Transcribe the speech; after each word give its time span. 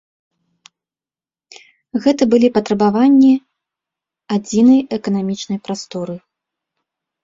Гэта 2.07 2.23
былі 2.33 2.47
патрабаванні 2.57 3.31
адзінай 4.41 4.85
эканамічнай 5.01 5.57
прасторы! 5.67 6.15